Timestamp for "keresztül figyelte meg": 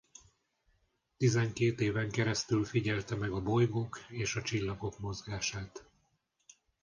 2.11-3.31